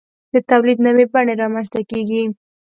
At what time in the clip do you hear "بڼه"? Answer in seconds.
1.13-1.33